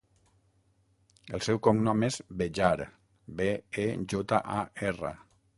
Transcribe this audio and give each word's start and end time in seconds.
El 1.39 1.43
seu 1.49 1.59
cognom 1.67 2.07
és 2.09 2.17
Bejar: 2.41 2.71
be, 3.43 3.51
e, 3.85 3.89
jota, 4.15 4.45
a, 4.59 4.69
erra. 4.93 5.17